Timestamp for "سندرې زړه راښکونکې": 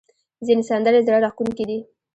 0.69-1.63